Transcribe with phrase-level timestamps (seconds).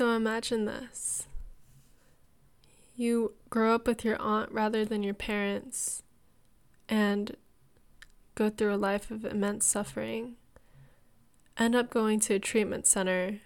[0.00, 1.26] So imagine this
[2.96, 6.02] you grow up with your aunt rather than your parents
[6.88, 7.36] and
[8.34, 10.36] go through a life of immense suffering,
[11.58, 13.40] end up going to a treatment center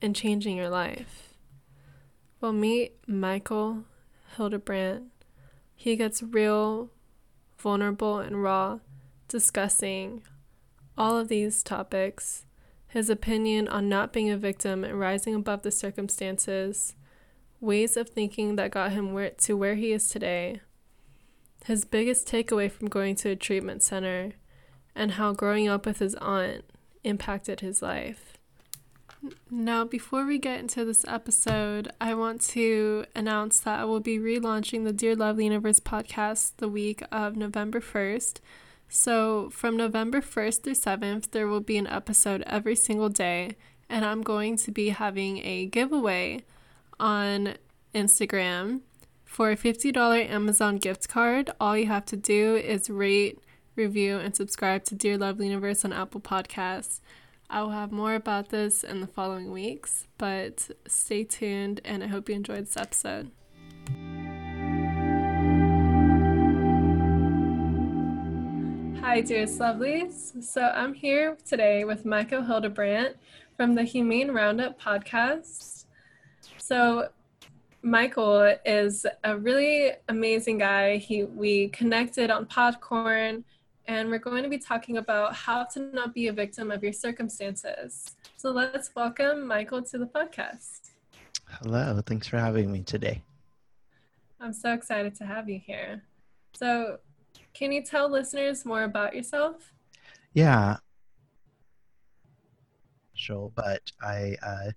[0.00, 1.34] and changing your life.
[2.40, 3.84] Well, meet Michael
[4.38, 5.02] Hildebrandt.
[5.76, 6.88] He gets real,
[7.58, 8.78] vulnerable, and raw,
[9.28, 10.22] discussing
[10.96, 12.46] all of these topics
[12.90, 16.94] his opinion on not being a victim and rising above the circumstances,
[17.60, 20.60] ways of thinking that got him where, to where he is today,
[21.66, 24.32] his biggest takeaway from going to a treatment center,
[24.94, 26.64] and how growing up with his aunt
[27.04, 28.36] impacted his life.
[29.50, 34.18] Now, before we get into this episode, I want to announce that I will be
[34.18, 38.40] relaunching the Dear Lovely Universe podcast the week of November 1st.
[38.92, 43.52] So, from November 1st through 7th, there will be an episode every single day,
[43.88, 46.42] and I'm going to be having a giveaway
[46.98, 47.54] on
[47.94, 48.80] Instagram
[49.24, 51.50] for a $50 Amazon gift card.
[51.60, 53.38] All you have to do is rate,
[53.76, 56.98] review, and subscribe to Dear Lovely Universe on Apple Podcasts.
[57.48, 62.08] I will have more about this in the following weeks, but stay tuned and I
[62.08, 63.30] hope you enjoyed this episode.
[69.02, 70.44] Hi, dearest lovelies.
[70.44, 73.16] So I'm here today with Michael Hildebrandt
[73.56, 75.86] from the Humane Roundup podcast.
[76.58, 77.08] So
[77.82, 80.98] Michael is a really amazing guy.
[80.98, 83.42] He we connected on Podcorn,
[83.86, 86.92] and we're going to be talking about how to not be a victim of your
[86.92, 88.16] circumstances.
[88.36, 90.90] So let's welcome Michael to the podcast.
[91.48, 93.22] Hello, thanks for having me today.
[94.40, 96.02] I'm so excited to have you here.
[96.52, 96.98] So
[97.52, 99.72] can you tell listeners more about yourself?
[100.34, 100.76] Yeah.
[103.14, 104.70] Sure, but I uh,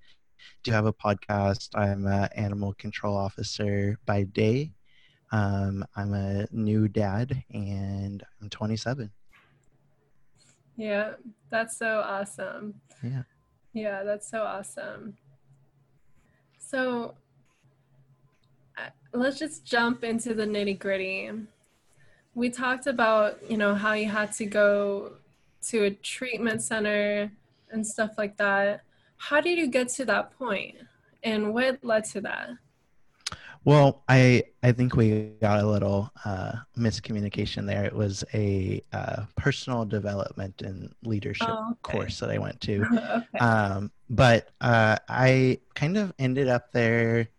[0.63, 1.69] do have a podcast.
[1.75, 4.71] I'm an animal control officer by day.
[5.31, 9.09] Um, I'm a new dad and I'm 27.
[10.75, 11.13] Yeah,
[11.49, 12.75] that's so awesome.
[13.01, 13.23] Yeah.
[13.73, 15.15] Yeah, that's so awesome.
[16.59, 17.15] So
[18.77, 21.31] uh, let's just jump into the nitty gritty
[22.35, 25.13] we talked about you know how you had to go
[25.61, 27.31] to a treatment center
[27.71, 28.81] and stuff like that
[29.17, 30.75] how did you get to that point
[31.23, 32.49] and what led to that
[33.65, 39.23] well i i think we got a little uh, miscommunication there it was a uh,
[39.37, 41.97] personal development and leadership oh, okay.
[41.97, 43.39] course that i went to okay.
[43.39, 47.29] um, but uh, i kind of ended up there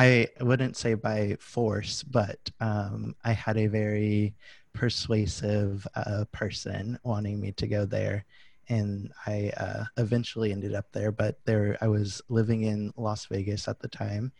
[0.00, 4.34] I wouldn't say by force, but um, I had a very
[4.72, 8.24] persuasive uh, person wanting me to go there,
[8.70, 11.12] and I uh, eventually ended up there.
[11.12, 14.32] But there, I was living in Las Vegas at the time,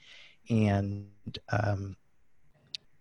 [0.48, 1.10] and
[1.50, 1.94] um,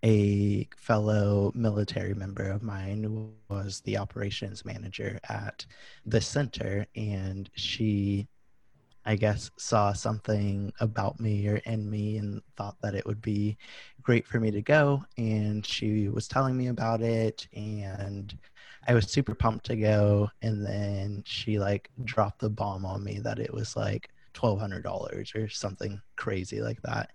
[0.04, 5.64] a fellow military member of mine was the operations manager at
[6.04, 8.28] the center, and she
[9.06, 13.56] I guess, saw something about me or in me and thought that it would be
[14.02, 15.04] great for me to go.
[15.16, 18.36] And she was telling me about it, and
[18.86, 20.30] I was super pumped to go.
[20.42, 25.48] And then she like dropped the bomb on me that it was like $1,200 or
[25.48, 27.10] something crazy like that.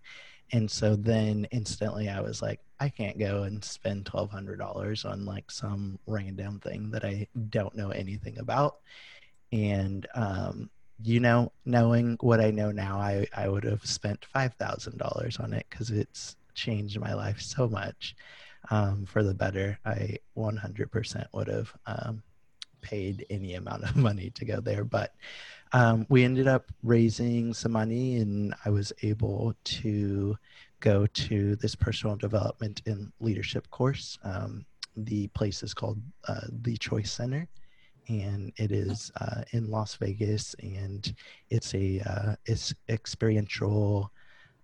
[0.51, 5.49] And so then instantly I was like, I can't go and spend $1,200 on like
[5.49, 8.77] some random thing that I don't know anything about.
[9.51, 10.69] And um,
[11.01, 15.65] you know, knowing what I know now, I, I would have spent $5,000 on it
[15.69, 18.15] because it's changed my life so much
[18.71, 19.77] um, for the better.
[19.85, 22.23] I 100% would have um,
[22.81, 24.83] paid any amount of money to go there.
[24.83, 25.13] But
[25.73, 30.37] um, we ended up raising some money, and I was able to
[30.79, 34.17] go to this personal development and leadership course.
[34.23, 37.49] Um, the place is called uh, the Choice Center
[38.07, 41.13] and it is uh, in Las Vegas, and
[41.49, 44.11] it's a uh, it's experiential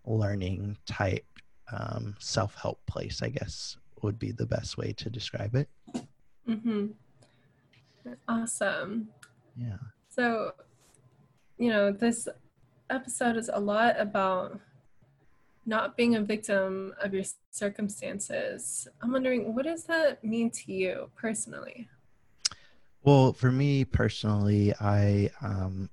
[0.06, 1.26] learning type
[1.72, 3.22] um, self help place.
[3.22, 5.70] I guess would be the best way to describe it.
[6.48, 6.88] Mm-hmm.
[8.28, 9.10] Awesome.
[9.56, 9.78] Yeah.
[10.10, 10.54] So,
[11.58, 12.28] you know, this
[12.90, 14.60] episode is a lot about
[15.66, 18.88] not being a victim of your circumstances.
[19.02, 21.88] I'm wondering, what does that mean to you personally?
[23.04, 25.90] Well, for me personally, I um,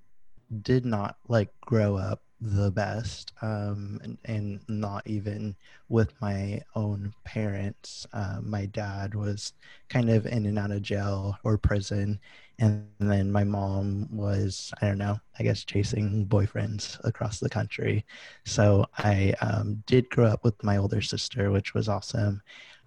[0.62, 5.56] did not like grow up the best um, and, and, not even
[5.88, 8.06] with my own parents.
[8.12, 9.55] Uh, my dad was
[9.88, 12.20] kind of in and out of jail or prison.
[12.60, 18.05] And then my mom was, I don't know, I guess chasing boyfriends across the country.
[18.44, 22.43] So I um, did grow up with my older sister, which was awesome,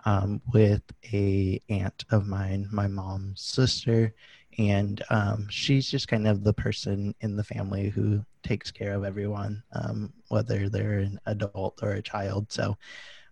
[0.06, 0.82] um, with
[1.14, 4.14] a aunt of mine, my mom's sister
[4.58, 9.04] and um, she's just kind of the person in the family who takes care of
[9.04, 12.52] everyone, um, whether they're an adult or a child.
[12.52, 12.78] So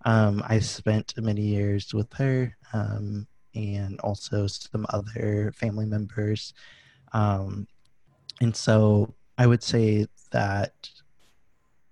[0.05, 6.53] um, I spent many years with her um, and also some other family members.
[7.11, 7.67] Um,
[8.39, 10.89] and so I would say that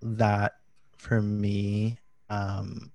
[0.01, 0.53] that
[0.97, 1.97] for me,
[2.30, 2.91] um,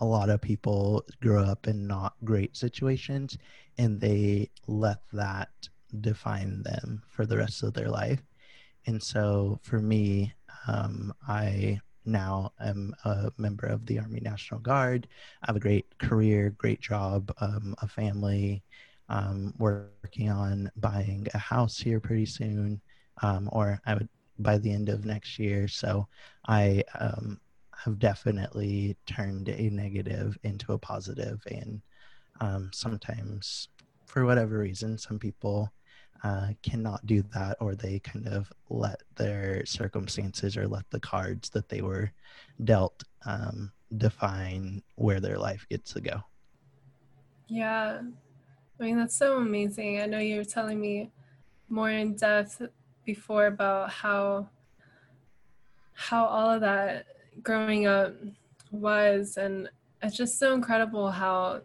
[0.00, 3.38] a lot of people grow up in not great situations
[3.78, 5.50] and they let that
[6.00, 8.22] define them for the rest of their life.
[8.86, 10.34] And so for me,
[10.66, 15.06] um, I now am a member of the Army National Guard.
[15.42, 18.62] I have a great career, great job, um, a family,
[19.08, 22.80] um, working on buying a house here pretty soon,
[23.22, 24.08] um, or I would
[24.38, 25.68] by the end of next year.
[25.68, 26.08] So
[26.48, 27.38] I um,
[27.84, 31.80] have definitely turned a negative into a positive, and
[32.40, 33.68] um, sometimes,
[34.06, 35.70] for whatever reason, some people
[36.22, 41.48] uh, cannot do that or they kind of let their circumstances or let the cards
[41.50, 42.12] that they were
[42.64, 46.22] dealt um, define where their life gets to go.
[47.48, 48.00] Yeah.
[48.78, 50.00] I mean, that's so amazing.
[50.00, 51.10] I know you were telling me
[51.68, 52.62] more in depth
[53.04, 54.48] before about how
[55.92, 57.06] how all of that
[57.42, 58.14] growing up
[58.70, 59.68] was and
[60.02, 61.60] it's just so incredible how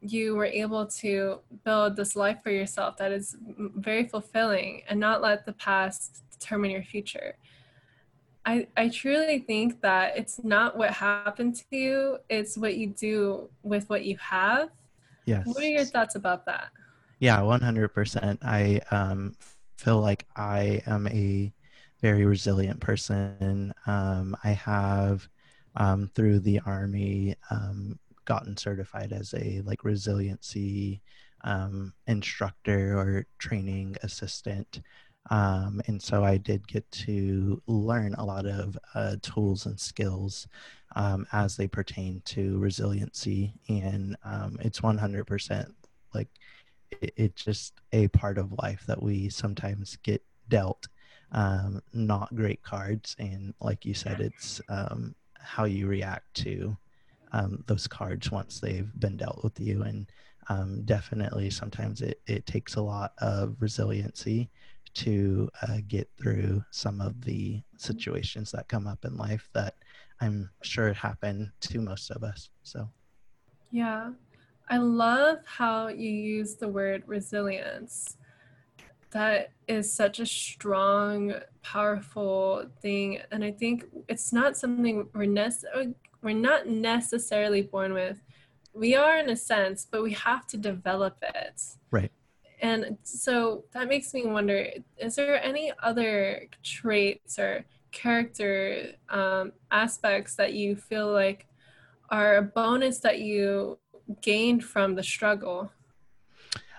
[0.00, 3.36] you were able to build this life for yourself that is
[3.76, 7.36] very fulfilling and not let the past determine your future.
[8.44, 13.50] I, I truly think that it's not what happened to you, it's what you do
[13.64, 14.68] with what you have.
[15.24, 15.44] Yes.
[15.46, 16.68] What are your thoughts about that?
[17.18, 18.38] Yeah, 100%.
[18.42, 19.34] I um,
[19.76, 21.52] feel like I am a
[22.00, 23.72] very resilient person.
[23.86, 25.28] Um, I have,
[25.76, 31.00] um, through the Army, um, gotten certified as a like resiliency
[31.44, 34.80] um, instructor or training assistant.
[35.30, 40.46] Um, and so I did get to learn a lot of uh, tools and skills
[40.94, 43.54] um, as they pertain to resiliency.
[43.68, 44.16] And
[44.60, 45.66] it's 100%
[46.14, 46.28] like
[46.90, 50.88] it, it's just a part of life that we sometimes get dealt
[51.36, 53.14] um, not great cards.
[53.18, 56.76] And like you said, it's um, how you react to
[57.32, 59.82] um, those cards once they've been dealt with you.
[59.82, 60.10] And
[60.48, 64.50] um, definitely sometimes it, it takes a lot of resiliency
[64.94, 69.74] to uh, get through some of the situations that come up in life that
[70.22, 72.48] I'm sure happen to most of us.
[72.62, 72.88] So,
[73.70, 74.12] yeah,
[74.70, 78.16] I love how you use the word resilience.
[79.16, 81.32] That is such a strong,
[81.62, 83.18] powerful thing.
[83.32, 88.20] And I think it's not something we're necessarily we're not necessarily born with.
[88.74, 91.62] We are in a sense, but we have to develop it.
[91.90, 92.12] Right.
[92.60, 94.68] And so that makes me wonder
[94.98, 101.46] is there any other traits or character um, aspects that you feel like
[102.10, 103.78] are a bonus that you
[104.20, 105.72] gained from the struggle?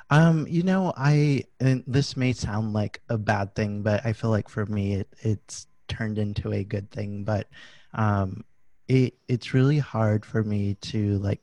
[0.10, 4.30] Um, you know, I and this may sound like a bad thing, but I feel
[4.30, 7.24] like for me it, it's turned into a good thing.
[7.24, 7.48] But
[7.94, 8.46] um,
[8.88, 11.42] it it's really hard for me to like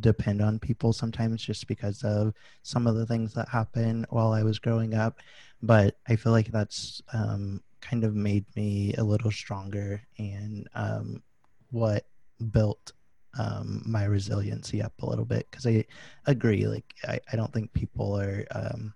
[0.00, 4.42] depend on people sometimes just because of some of the things that happened while I
[4.42, 5.18] was growing up.
[5.62, 11.22] But I feel like that's um, kind of made me a little stronger and um,
[11.70, 12.06] what
[12.50, 12.92] built
[13.38, 15.46] um, my resiliency up a little bit.
[15.50, 15.84] Because I
[16.26, 18.94] agree, like, I, I don't think people are, um,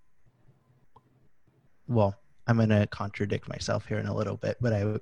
[1.89, 2.15] well,
[2.47, 4.99] I'm going to contradict myself here in a little bit, but I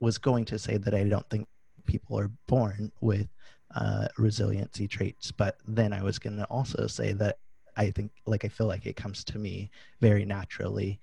[0.00, 1.48] was going to say that I don't think
[1.86, 3.28] people are born with
[3.74, 5.32] uh, resiliency traits.
[5.32, 7.38] But then I was going to also say that
[7.76, 11.00] I think, like, I feel like it comes to me very naturally.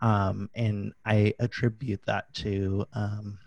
[0.00, 3.38] Um, and I attribute that to um,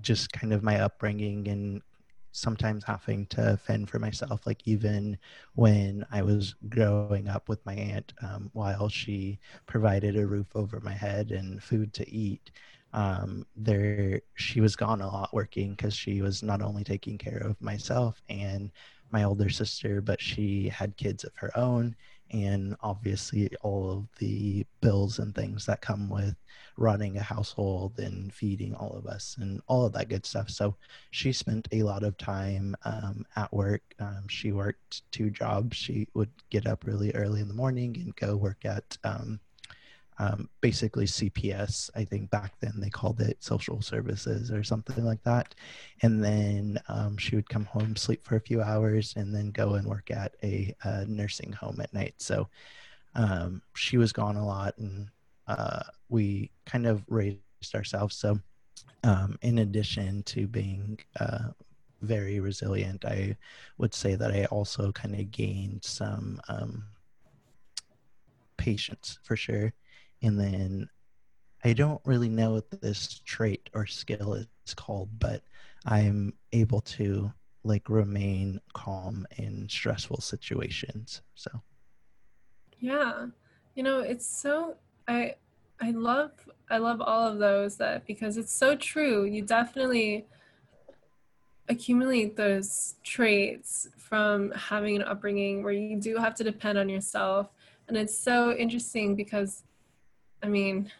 [0.00, 1.82] just kind of my upbringing and
[2.32, 5.16] sometimes having to fend for myself like even
[5.54, 10.80] when i was growing up with my aunt um, while she provided a roof over
[10.80, 12.50] my head and food to eat
[12.94, 17.38] um, there she was gone a lot working because she was not only taking care
[17.38, 18.70] of myself and
[19.12, 21.94] my older sister, but she had kids of her own.
[22.32, 26.34] And obviously all of the bills and things that come with
[26.76, 30.48] running a household and feeding all of us and all of that good stuff.
[30.48, 30.74] So
[31.10, 33.82] she spent a lot of time um, at work.
[33.98, 35.76] Um, she worked two jobs.
[35.76, 39.40] She would get up really early in the morning and go work at um,
[40.18, 41.90] um basically CPS.
[41.94, 45.54] I think back then they called it social services or something like that.
[46.02, 49.74] And then um, she would come home, sleep for a few hours, and then go
[49.74, 52.14] and work at a, a nursing home at night.
[52.18, 52.48] So
[53.14, 55.08] um, she was gone a lot and
[55.46, 57.40] uh, we kind of raised
[57.74, 58.16] ourselves.
[58.16, 58.38] So,
[59.04, 61.48] um, in addition to being uh,
[62.00, 63.36] very resilient, I
[63.78, 66.84] would say that I also kind of gained some um,
[68.56, 69.72] patience for sure.
[70.22, 70.88] And then
[71.64, 75.42] I don't really know what this trait or skill is called, but
[75.86, 77.32] I'm able to
[77.64, 81.22] like remain calm in stressful situations.
[81.34, 81.50] So,
[82.80, 83.26] yeah,
[83.74, 84.76] you know, it's so
[85.06, 85.36] I
[85.80, 86.32] I love
[86.70, 89.24] I love all of those that because it's so true.
[89.24, 90.26] You definitely
[91.68, 97.48] accumulate those traits from having an upbringing where you do have to depend on yourself.
[97.88, 99.62] And it's so interesting because
[100.42, 100.90] I mean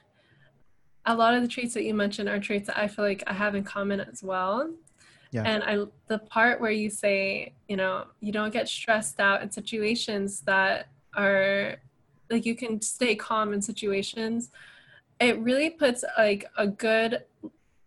[1.04, 3.32] a lot of the traits that you mentioned are traits that I feel like I
[3.32, 4.70] have in common as well.
[5.32, 5.42] Yeah.
[5.44, 9.50] And I the part where you say, you know, you don't get stressed out in
[9.50, 11.76] situations that are
[12.30, 14.50] like you can stay calm in situations
[15.22, 17.22] it really puts like a good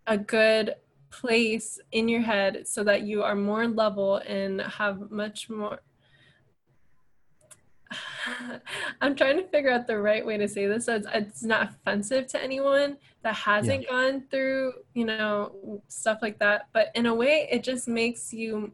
[0.08, 0.76] a good
[1.10, 5.80] place in your head so that you are more level and have much more
[9.02, 11.70] I'm trying to figure out the right way to say this so it's, it's not
[11.70, 13.90] offensive to anyone that hasn't yeah.
[13.90, 16.68] gone through, you know, stuff like that.
[16.74, 18.72] But in a way, it just makes you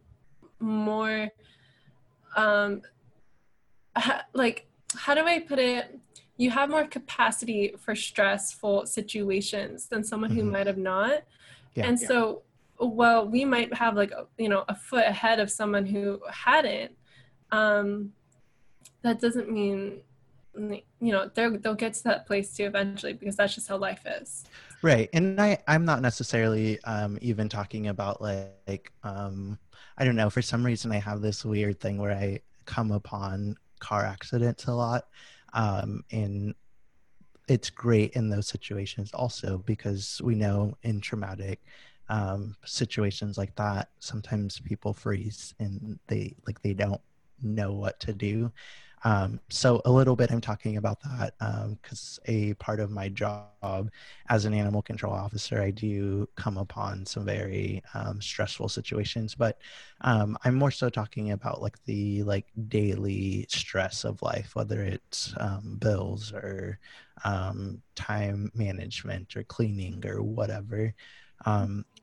[0.59, 1.29] more,
[2.35, 2.81] um,
[4.33, 5.97] like, how do I put it?
[6.37, 10.39] You have more capacity for stressful situations than someone mm-hmm.
[10.39, 11.23] who might have not.
[11.75, 12.07] Yeah, and yeah.
[12.07, 12.41] so,
[12.79, 16.91] well, we might have like, you know, a foot ahead of someone who hadn't.
[17.51, 18.13] Um,
[19.03, 20.01] that doesn't mean
[20.57, 24.43] you know they'll get to that place too eventually because that's just how life is
[24.81, 29.57] right and i i'm not necessarily um even talking about like um
[29.97, 33.55] i don't know for some reason i have this weird thing where i come upon
[33.81, 35.07] car accidents a lot.
[35.53, 36.55] Um, and
[37.49, 41.59] it's great in those situations also because we know in traumatic
[42.07, 47.01] um, situations like that, sometimes people freeze and they like they don't
[47.41, 48.51] know what to do.
[49.03, 51.33] Um, so a little bit I'm talking about that
[51.81, 53.89] because um, a part of my job
[54.29, 59.57] as an animal control officer, I do come upon some very um, stressful situations, but
[60.01, 65.33] um, I'm more so talking about like the like daily stress of life, whether it's
[65.37, 66.79] um, bills or
[67.23, 70.93] um, time management or cleaning or whatever.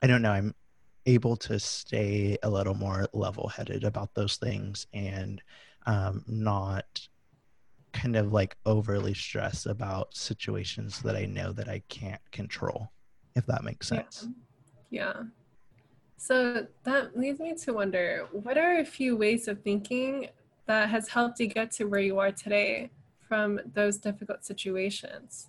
[0.01, 0.31] I don't know.
[0.31, 0.53] I'm
[1.05, 5.41] able to stay a little more level headed about those things and
[5.85, 7.07] um, not
[7.93, 12.91] kind of like overly stress about situations that I know that I can't control,
[13.35, 14.27] if that makes sense.
[14.89, 15.13] Yeah.
[15.13, 15.23] yeah.
[16.17, 20.29] So that leads me to wonder what are a few ways of thinking
[20.67, 22.91] that has helped you get to where you are today
[23.29, 25.47] from those difficult situations?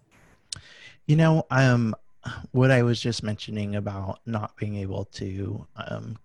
[1.07, 1.97] You know, um,
[2.53, 6.19] what I was just mentioning about not being able to, um,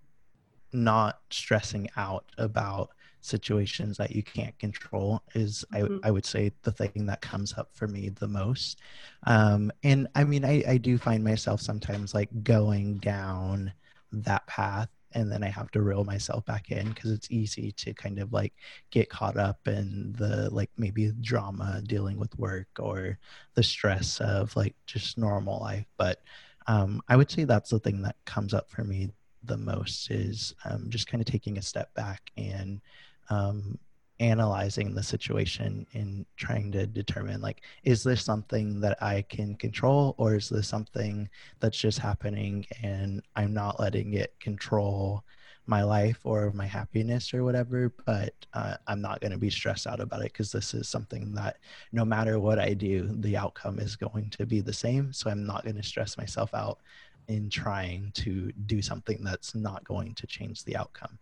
[0.74, 2.90] not stressing out about
[3.26, 5.98] situations that you can't control is mm-hmm.
[6.04, 8.80] I, I would say the thing that comes up for me the most
[9.26, 13.74] um, and i mean I, I do find myself sometimes like going down
[14.12, 17.94] that path and then i have to reel myself back in because it's easy to
[17.94, 18.54] kind of like
[18.92, 23.18] get caught up in the like maybe drama dealing with work or
[23.56, 26.22] the stress of like just normal life but
[26.68, 29.10] um, i would say that's the thing that comes up for me
[29.44, 32.82] the most is um, just kind of taking a step back and
[33.30, 33.78] um,
[34.20, 40.16] analyzing the situation and trying to determine like is this something that i can control
[40.18, 41.28] or is this something
[41.60, 45.22] that's just happening and i'm not letting it control
[45.68, 49.86] my life or my happiness or whatever but uh, i'm not going to be stressed
[49.86, 51.58] out about it because this is something that
[51.92, 55.12] no matter what i do the outcome is going to be the same.
[55.12, 56.80] So i'm not going to stress myself out
[57.28, 61.18] in trying to do something that's not going to change the outcome.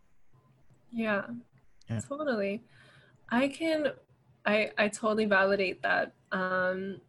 [0.92, 1.24] Yeah
[1.90, 2.00] yeah.
[2.00, 2.64] Totally.
[3.30, 3.92] I can
[4.46, 6.14] I I totally validate that.
[6.32, 7.02] Um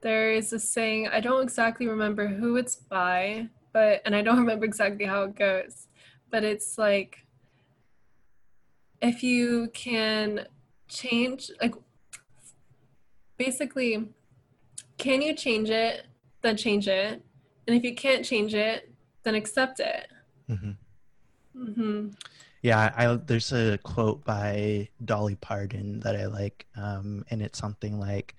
[0.00, 4.38] there is a saying, I don't exactly remember who it's by, but and I don't
[4.44, 5.88] remember exactly how it goes,
[6.30, 7.24] but it's like
[9.00, 10.46] if you can
[10.88, 11.74] change like
[13.36, 14.08] basically,
[14.98, 16.06] can you change it?
[16.42, 17.22] Then change it.
[17.66, 18.92] And if you can't change it,
[19.22, 20.08] then accept it.
[20.50, 20.70] Mm-hmm.
[21.56, 22.08] Mm-hmm.
[22.62, 27.98] Yeah, I, there's a quote by Dolly Parton that I like, um, and it's something
[27.98, 28.36] like,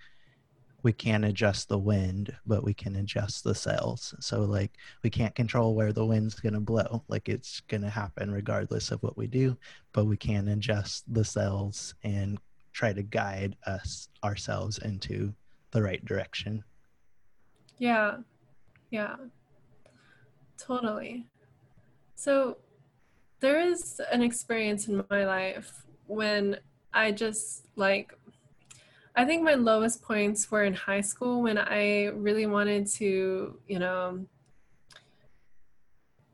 [0.82, 5.36] "We can't adjust the wind, but we can adjust the sails." So, like, we can't
[5.36, 9.58] control where the wind's gonna blow; like, it's gonna happen regardless of what we do.
[9.92, 12.39] But we can adjust the sails and
[12.72, 15.34] try to guide us ourselves into
[15.72, 16.63] the right direction.
[17.77, 18.20] Yeah,
[18.89, 19.18] yeah,
[20.58, 21.27] totally.
[22.15, 22.58] So
[23.44, 26.58] there is an experience in my life when
[26.94, 28.18] I just like
[29.18, 33.80] I think my lowest points were in high school when I really wanted to, you
[33.80, 34.26] know,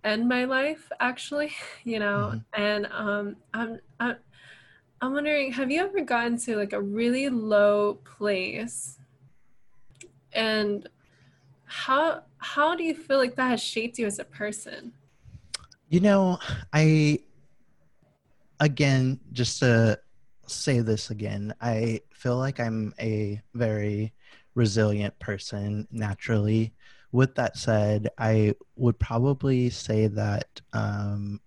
[0.03, 1.51] end my life actually,
[1.83, 2.61] you know, mm-hmm.
[2.61, 4.17] and um I'm I'm
[5.01, 8.99] I'm wondering have you ever gotten to like a really low place
[10.31, 10.87] and
[11.65, 14.93] how how do you feel like that has shaped you as a person?
[15.91, 16.37] You know,
[16.71, 17.17] I
[18.59, 19.99] again just to
[20.45, 24.13] say this again, I feel like I'm a very
[24.53, 26.75] resilient person naturally.
[27.11, 31.41] With that said, I would probably say that um,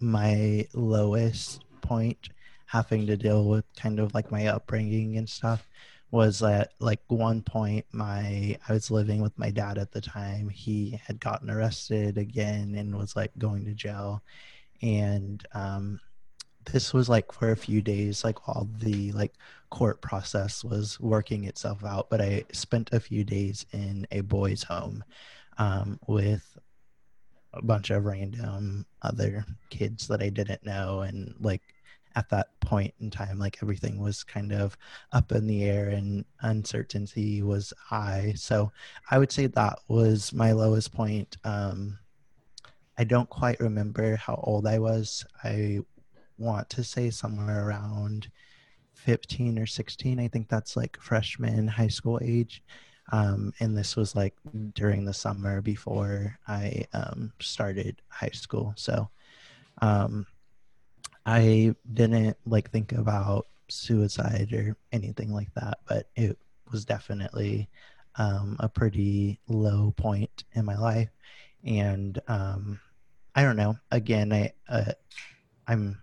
[0.00, 2.30] my lowest point
[2.66, 5.68] having to deal with kind of like my upbringing and stuff
[6.10, 10.48] was at like one point my I was living with my dad at the time.
[10.48, 14.22] He had gotten arrested again and was like going to jail.
[14.82, 16.00] And um
[16.72, 19.34] this was like for a few days like while the like
[19.70, 24.62] court process was working itself out but i spent a few days in a boys
[24.62, 25.02] home
[25.58, 26.58] um, with
[27.54, 31.62] a bunch of random other kids that i didn't know and like
[32.16, 34.76] at that point in time like everything was kind of
[35.12, 38.32] up in the air and uncertainty was high.
[38.36, 38.72] So
[39.10, 41.36] i would say that was my lowest point.
[41.44, 41.98] Um,
[42.98, 45.24] i don't quite remember how old i was.
[45.44, 45.80] I
[46.38, 48.30] want to say somewhere around
[48.94, 52.62] 15 or 16 i think that's like freshman high school age.
[53.12, 54.34] Um, and this was like
[54.74, 58.72] during the summer before i um, started high school.
[58.76, 59.10] So
[59.82, 60.26] um,
[61.26, 66.38] I didn't like think about suicide or anything like that, but it
[66.70, 67.68] was definitely
[68.16, 71.10] um, a pretty low point in my life.
[71.64, 72.80] And um,
[73.34, 73.76] I don't know.
[73.90, 74.92] Again, I uh,
[75.66, 76.00] I'm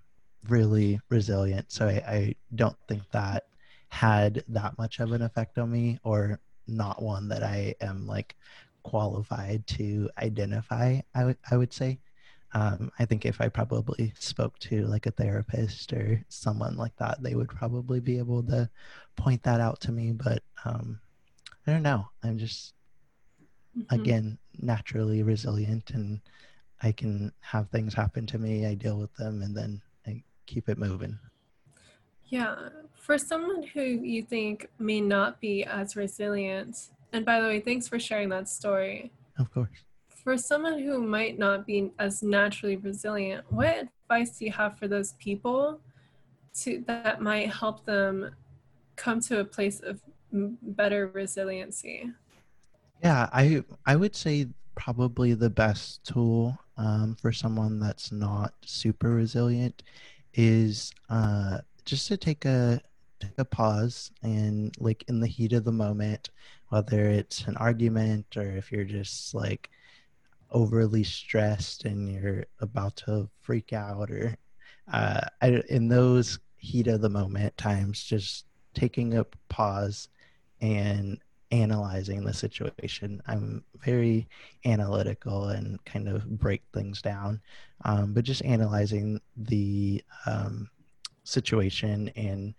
[0.49, 3.45] really resilient, so I, I don't think that
[3.89, 8.35] had that much of an effect on me, or not one that I am like
[8.83, 10.99] qualified to identify.
[11.15, 11.99] I would I would say
[12.53, 17.21] um, I think if I probably spoke to like a therapist or someone like that,
[17.21, 18.69] they would probably be able to
[19.15, 20.11] point that out to me.
[20.11, 20.99] But um,
[21.65, 22.07] I don't know.
[22.23, 22.73] I'm just,
[23.77, 23.93] mm-hmm.
[23.93, 26.21] again, naturally resilient and
[26.81, 28.67] I can have things happen to me.
[28.67, 31.17] I deal with them and then I keep it moving.
[32.25, 32.55] Yeah.
[32.95, 37.87] For someone who you think may not be as resilient, and by the way, thanks
[37.87, 39.11] for sharing that story.
[39.37, 39.69] Of course
[40.23, 44.87] for someone who might not be as naturally resilient, what advice do you have for
[44.87, 45.79] those people
[46.61, 48.33] to that might help them
[48.95, 49.99] come to a place of
[50.31, 52.09] better resiliency?
[53.03, 59.09] Yeah, I I would say probably the best tool um, for someone that's not super
[59.09, 59.83] resilient
[60.33, 62.81] is uh, just to take a
[63.19, 66.29] take a pause and like in the heat of the moment,
[66.69, 69.69] whether it's an argument or if you're just like
[70.53, 74.37] overly stressed and you're about to freak out or
[74.91, 80.09] uh, I, in those heat of the moment times just taking a pause
[80.61, 81.19] and
[81.51, 83.21] analyzing the situation.
[83.27, 84.27] I'm very
[84.65, 87.41] analytical and kind of break things down
[87.85, 90.69] um, but just analyzing the um,
[91.23, 92.09] situation.
[92.15, 92.53] And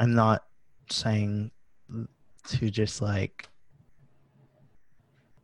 [0.00, 0.46] i'm not
[0.90, 1.50] saying
[2.48, 3.49] to just like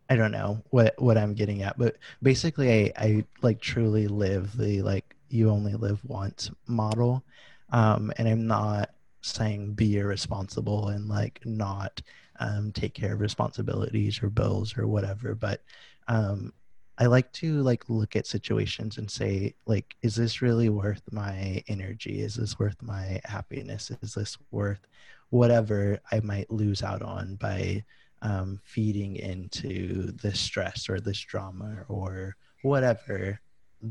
[0.09, 4.57] I don't know what what I'm getting at, but basically, I, I like truly live
[4.57, 7.25] the like you only live once model,
[7.71, 8.91] um, and I'm not
[9.23, 12.01] saying be irresponsible and like not
[12.39, 15.63] um, take care of responsibilities or bills or whatever, but
[16.09, 16.53] um,
[16.99, 21.63] I like to like look at situations and say like, is this really worth my
[21.69, 22.21] energy?
[22.23, 23.91] Is this worth my happiness?
[24.03, 24.87] Is this worth
[25.31, 27.85] whatever I might lose out on by
[28.27, 33.41] um, feeding into this stress or this drama or whatever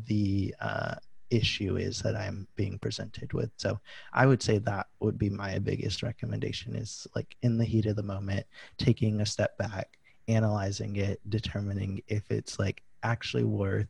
[0.07, 0.95] the uh,
[1.29, 3.49] issue is that I'm being presented with.
[3.55, 3.79] So
[4.11, 7.95] I would say that would be my biggest recommendation is like in the heat of
[7.95, 8.45] the moment,
[8.77, 13.87] taking a step back, analyzing it, determining if it's like actually worth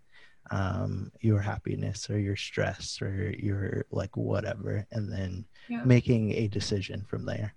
[0.52, 5.84] um, your happiness or your stress or your like whatever, and then yeah.
[5.84, 7.56] making a decision from there.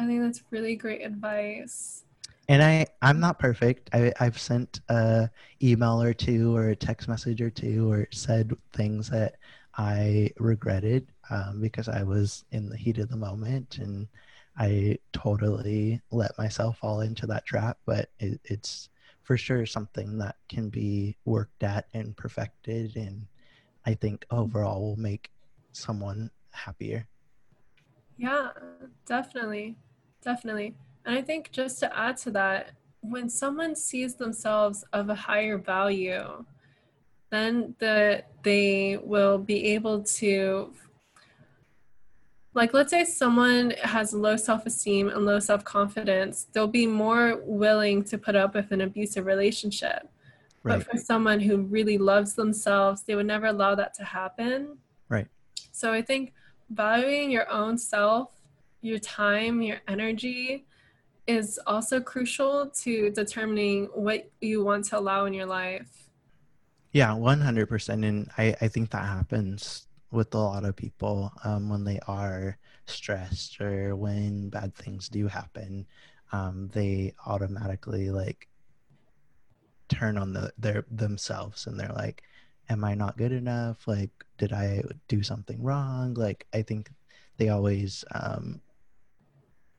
[0.00, 2.04] I think that's really great advice.
[2.48, 3.90] And I, I'm not perfect.
[3.92, 5.30] I, I've sent a
[5.62, 9.36] email or two or a text message or two or said things that
[9.76, 14.08] I regretted um, because I was in the heat of the moment and
[14.58, 17.78] I totally let myself fall into that trap.
[17.86, 18.88] But it, it's
[19.30, 23.28] for sure something that can be worked at and perfected and
[23.86, 25.30] i think overall will make
[25.70, 27.06] someone happier
[28.18, 28.50] yeah
[29.06, 29.76] definitely
[30.22, 30.74] definitely.
[31.04, 35.56] And i think just to add to that when someone sees themselves of a higher
[35.56, 36.44] value
[37.30, 40.72] then the they will be able to
[42.52, 48.18] like let's say someone has low self-esteem and low self-confidence they'll be more willing to
[48.18, 50.08] put up with an abusive relationship.
[50.62, 50.84] Right.
[50.84, 54.76] but for someone who really loves themselves they would never allow that to happen.
[55.08, 55.28] Right.
[55.72, 56.34] So i think
[56.68, 58.32] valuing your own self
[58.80, 60.66] your time your energy
[61.26, 66.10] is also crucial to determining what you want to allow in your life.
[66.92, 71.84] Yeah 100% and i, I think that happens with a lot of people um, when
[71.84, 75.86] they are stressed or when bad things do happen
[76.32, 78.48] um, they automatically like
[79.88, 82.22] turn on the their themselves and they're like
[82.70, 83.86] am i not good enough?
[83.86, 86.14] Like did i do something wrong?
[86.14, 86.90] Like i think
[87.36, 88.60] they always um,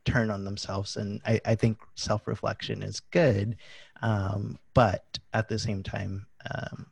[0.04, 3.56] turn on themselves and i, I think self-reflection is good
[4.02, 6.86] um, but at the same time um,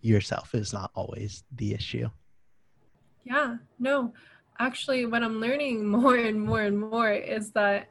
[0.00, 2.08] yourself is not always the issue
[3.26, 4.14] yeah, no.
[4.58, 7.90] Actually, what I'm learning more and more and more is that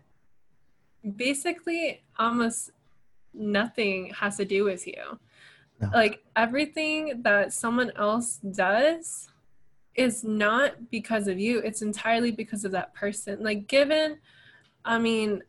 [1.15, 2.71] basically almost
[3.33, 5.19] nothing has to do with you.
[5.81, 5.89] No.
[5.93, 9.27] Like everything that someone else does
[9.95, 13.41] is not because of you, it's entirely because of that person.
[13.41, 14.17] Like, given,
[14.83, 15.41] I mean,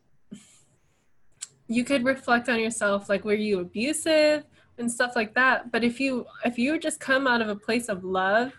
[1.69, 4.45] you could reflect on yourself like were you abusive
[4.79, 7.89] and stuff like that but if you if you just come out of a place
[7.89, 8.53] of love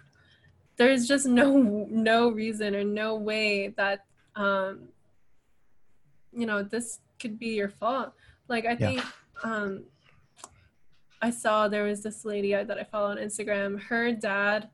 [0.78, 4.88] there's just no no reason or no way that um
[6.32, 8.14] you know this could be your fault.
[8.48, 9.02] Like i think
[9.44, 9.84] um
[11.22, 13.82] i saw there was this lady that i follow on instagram.
[13.82, 14.70] Her dad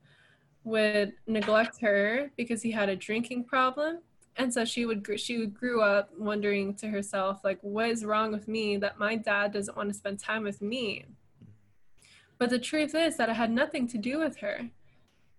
[0.64, 3.98] would neglect her because he had a drinking problem
[4.36, 8.48] and so she would she grew up wondering to herself like what is wrong with
[8.48, 11.04] me that my dad doesn't want to spend time with me
[12.38, 14.70] but the truth is that it had nothing to do with her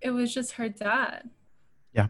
[0.05, 1.29] it was just her dad.
[1.91, 2.07] Yeah.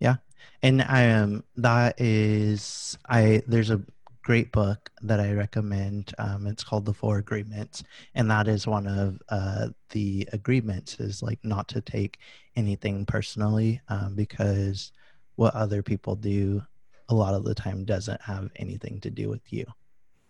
[0.00, 0.16] Yeah.
[0.62, 3.80] And I um that is I there's a
[4.28, 6.12] great book that I recommend.
[6.18, 7.82] Um, it's called The Four Agreements,
[8.14, 12.18] and that is one of uh, the agreements is like not to take
[12.54, 14.92] anything personally um, because
[15.36, 16.60] what other people do
[17.08, 19.64] a lot of the time doesn't have anything to do with you.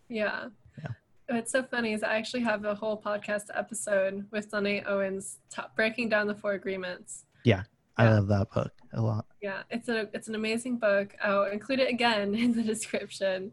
[0.09, 0.51] Yeah.
[1.29, 5.75] What's so funny is I actually have a whole podcast episode with Danae Owens top,
[5.75, 7.25] breaking down the four agreements.
[7.45, 7.65] Yeah,
[7.97, 8.11] I yeah.
[8.15, 9.27] love that book a lot.
[9.43, 11.17] Yeah, it's a it's an amazing book.
[11.21, 13.51] I'll include it again in the description.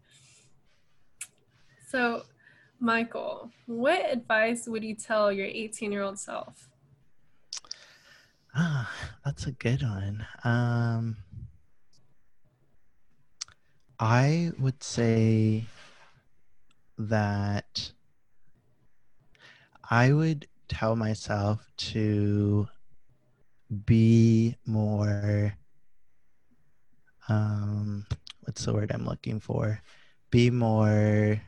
[1.96, 2.24] So,
[2.82, 6.68] Michael, what advice would you tell your 18 year old self?
[8.54, 8.92] Ah,
[9.24, 10.28] that's a good one.
[10.44, 11.16] Um,
[13.98, 15.64] I would say
[16.98, 17.94] that
[19.90, 22.68] I would tell myself to
[23.86, 25.56] be more
[27.30, 28.06] um
[28.42, 29.82] what's the word I'm looking for?
[30.30, 31.42] Be more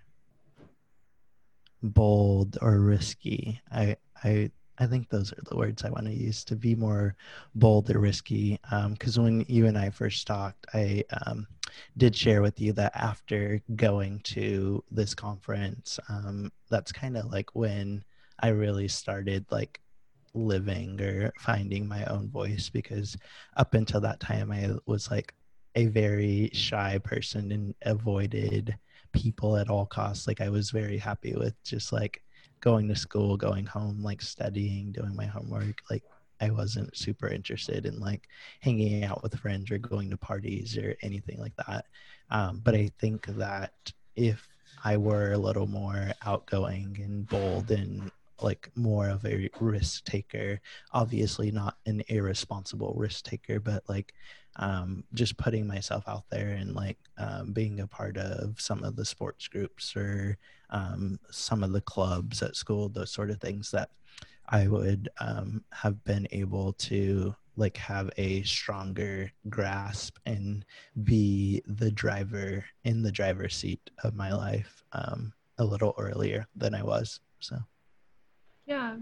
[1.84, 3.62] bold or risky.
[3.72, 7.16] I I I think those are the words I want to use to be more
[7.56, 8.60] bold or risky.
[8.92, 11.48] Because um, when you and I first talked, I um,
[11.98, 17.56] did share with you that after going to this conference, um, that's kind of like
[17.56, 18.04] when
[18.40, 19.80] I really started like
[20.36, 22.70] living or finding my own voice.
[22.70, 23.18] Because
[23.56, 25.34] up until that time, I was like
[25.76, 28.78] a very shy person and avoided
[29.18, 30.28] people at all costs.
[30.28, 32.22] Like I was very happy with just like
[32.62, 35.82] going to school, going home, like studying, doing my homework.
[35.90, 36.04] Like
[36.40, 38.28] I wasn't super interested in like
[38.60, 41.86] hanging out with friends or going to parties or anything like that.
[42.30, 43.74] Um, but I think that
[44.16, 44.48] if
[44.84, 50.60] I were a little more outgoing and bold and like more of a risk taker.
[50.94, 54.14] Obviously, not an irresponsible risk taker, but like
[54.58, 58.96] um, just putting myself out there and like um, being a part of some of
[58.96, 60.38] the sports groups or
[60.70, 63.90] um, some of the clubs at school, those sort of things that
[64.50, 70.64] I would um, have been able to like have a stronger grasp and
[71.04, 76.76] be the driver in the driver's seat of my life um, a little earlier than
[76.76, 77.20] I was.
[77.40, 77.58] So,
[78.68, 78.96] yeah,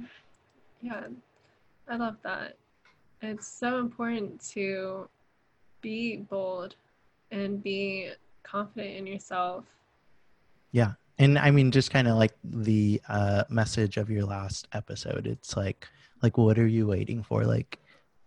[0.82, 1.08] yeah,
[1.90, 2.58] I love that.
[3.22, 5.10] It's so important to
[5.86, 6.76] be bold
[7.30, 8.10] and be
[8.42, 9.66] confident in yourself.
[10.72, 10.94] Yeah.
[11.20, 15.56] And I mean, just kind of like the uh, message of your last episode, it's
[15.56, 15.88] like,
[16.24, 17.46] like, what are you waiting for?
[17.46, 17.78] Like,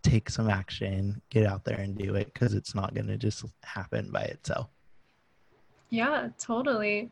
[0.05, 3.45] take some action, get out there and do it because it's not going to just
[3.65, 4.69] happen by itself.
[5.91, 7.11] Yeah, totally.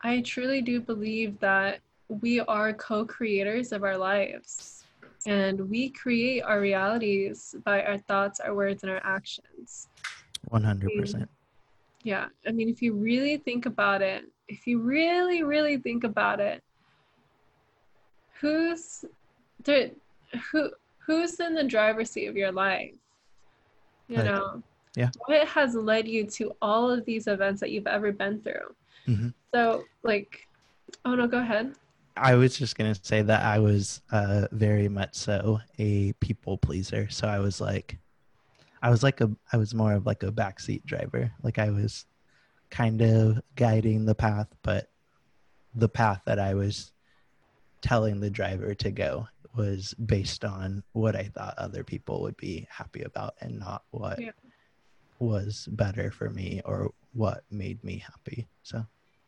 [0.00, 4.85] I truly do believe that we are co creators of our lives
[5.26, 9.88] and we create our realities by our thoughts, our words, and our actions.
[10.50, 11.26] 100%.
[12.04, 12.26] yeah.
[12.46, 16.62] I mean, if you really think about it, if you really, really think about it,
[18.40, 19.04] who's
[19.64, 19.90] there,
[20.52, 22.94] who who's in the driver's seat of your life?
[24.08, 24.26] You right.
[24.26, 24.62] know,
[24.96, 25.10] yeah.
[25.26, 28.74] What has led you to all of these events that you've ever been through?
[29.06, 29.28] Mm-hmm.
[29.52, 30.46] So, like,
[31.04, 31.74] oh no, go ahead.
[32.16, 37.08] I was just gonna say that I was uh, very much so a people pleaser.
[37.10, 37.98] So I was like,
[38.82, 41.32] I was like a, I was more of like a backseat driver.
[41.42, 42.06] Like I was
[42.70, 44.90] kind of guiding the path, but
[45.74, 46.92] the path that I was
[47.82, 52.66] telling the driver to go was based on what I thought other people would be
[52.70, 54.30] happy about and not what yeah.
[55.18, 58.48] was better for me or what made me happy.
[58.62, 58.86] So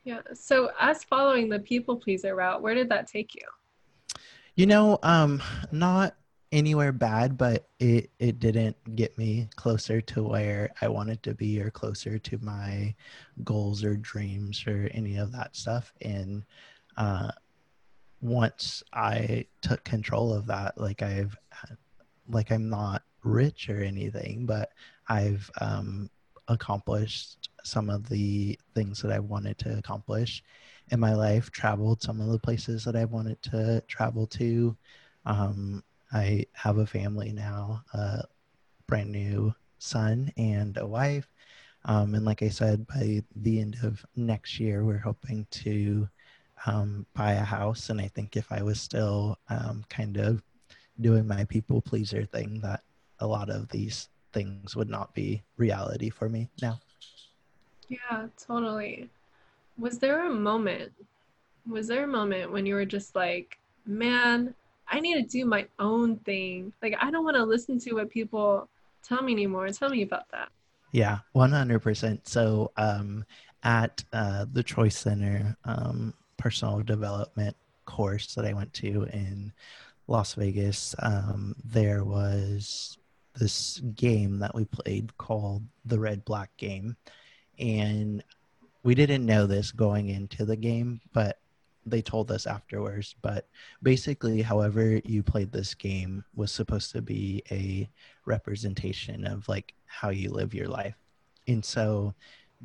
[0.09, 0.21] yeah.
[0.33, 3.43] So us following the people pleaser route, where did that take you?
[4.55, 6.17] You know, um, not
[6.51, 11.61] anywhere bad, but it it didn't get me closer to where I wanted to be
[11.61, 12.95] or closer to my
[13.45, 15.93] goals or dreams or any of that stuff.
[16.01, 16.43] And
[16.97, 17.31] uh,
[18.23, 21.37] once I took control of that, like I've
[22.31, 24.71] like I'm not rich or anything, but
[25.07, 26.09] I've um,
[26.49, 30.43] accomplished some of the things that I wanted to accomplish
[30.91, 34.77] in my life, traveled some of the places that I wanted to travel to.
[35.27, 38.25] Um, I have a family now, a
[38.87, 41.29] brand new son and a wife.
[41.85, 46.09] Um, and like I said, by the end of next year, we're hoping to
[46.67, 47.91] um, buy a house.
[47.91, 50.43] And I think if I was still um, kind of
[51.01, 52.83] doing my people pleaser thing, that
[53.21, 56.79] a lot of these things would not be reality for me now.
[57.89, 59.09] Yeah, totally.
[59.79, 60.93] Was there a moment?
[61.69, 64.55] Was there a moment when you were just like, man,
[64.89, 66.73] I need to do my own thing?
[66.83, 68.69] Like, I don't want to listen to what people
[69.03, 69.69] tell me anymore.
[69.71, 70.51] Tell me about that.
[70.93, 72.21] Yeah, 100%.
[72.25, 73.25] So, um,
[73.65, 79.53] at uh, the Choice Center um, personal development course that I went to in
[80.07, 82.99] Las Vegas, um, there was
[83.39, 86.97] this game that we played called the Red Black Game.
[87.59, 88.23] And
[88.83, 91.39] we didn't know this going into the game, but
[91.87, 93.15] they told us afterwards.
[93.23, 93.49] But
[93.83, 97.89] basically, however you played this game was supposed to be a
[98.27, 100.97] representation of like how you live your life.
[101.47, 102.15] And so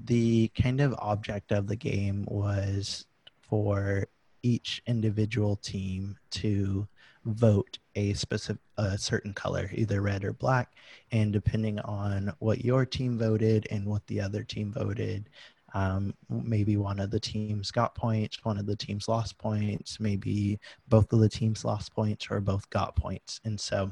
[0.05, 3.05] the kind of object of the game was
[3.41, 4.07] for
[4.41, 6.88] each individual team to
[7.25, 10.73] vote a specific a certain color either red or black
[11.12, 15.29] and depending on what your team voted and what the other team voted
[15.75, 20.59] um, maybe one of the teams got points one of the teams lost points maybe
[20.88, 23.39] both of the teams lost points or both got points.
[23.45, 23.91] And so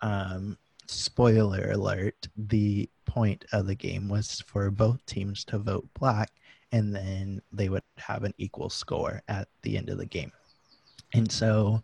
[0.00, 6.30] um, spoiler alert the point of the game was for both teams to vote black
[6.72, 10.32] and then they would have an equal score at the end of the game.
[11.12, 11.82] And so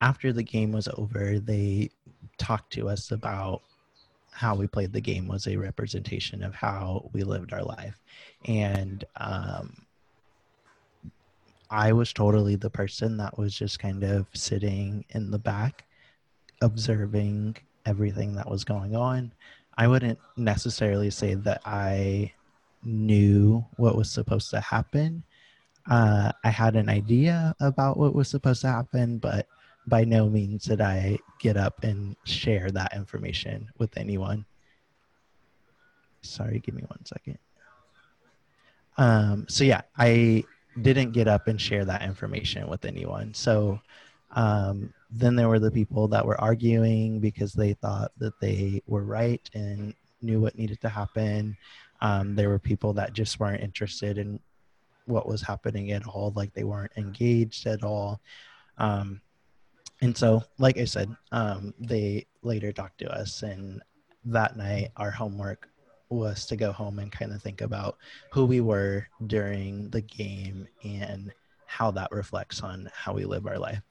[0.00, 1.90] after the game was over, they
[2.38, 3.62] talked to us about
[4.30, 7.98] how we played the game was a representation of how we lived our life.
[8.46, 9.84] And um,
[11.70, 15.84] I was totally the person that was just kind of sitting in the back,
[16.62, 19.32] observing everything that was going on.
[19.76, 22.32] I wouldn't necessarily say that I
[22.84, 25.24] knew what was supposed to happen.
[25.90, 29.46] Uh, I had an idea about what was supposed to happen, but
[29.88, 34.44] by no means did I get up and share that information with anyone.
[36.22, 37.38] Sorry, give me one second.
[38.96, 40.44] Um, so yeah, I
[40.82, 43.34] didn't get up and share that information with anyone.
[43.34, 43.80] So
[44.32, 49.04] Um, then there were the people that were arguing because they thought that they were
[49.04, 51.56] right and knew what needed to happen.
[52.02, 54.38] Um, there were people that just weren't interested in
[55.06, 58.20] what was happening at all, like they weren't engaged at all.
[58.76, 59.22] Um,
[60.00, 63.82] and so, like I said, um, they later talked to us, and
[64.24, 65.68] that night, our homework
[66.10, 67.98] was to go home and kind of think about
[68.32, 71.32] who we were during the game and
[71.66, 73.82] how that reflects on how we live our life.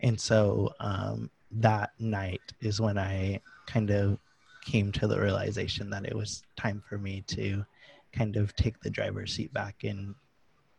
[0.00, 4.18] And so um, that night is when I kind of
[4.64, 7.64] came to the realization that it was time for me to
[8.12, 10.14] kind of take the driver's seat back and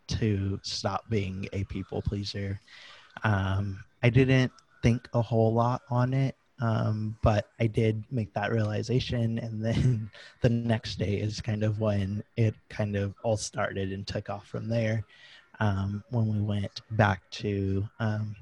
[0.08, 2.60] to stop being a people pleaser.
[3.24, 4.52] Um, I didn't
[4.84, 9.40] think a whole lot on it, um, but I did make that realization.
[9.44, 14.06] And then the next day is kind of when it kind of all started and
[14.06, 15.04] took off from there.
[15.60, 18.36] Um, when we went back to um,